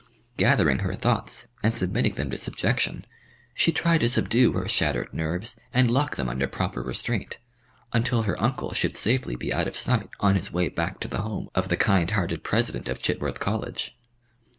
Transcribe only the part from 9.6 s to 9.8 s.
of